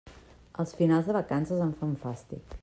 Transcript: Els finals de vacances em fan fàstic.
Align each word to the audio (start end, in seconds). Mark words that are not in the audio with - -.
Els 0.63 0.73
finals 0.79 1.11
de 1.11 1.15
vacances 1.19 1.63
em 1.67 1.77
fan 1.83 1.93
fàstic. 2.07 2.59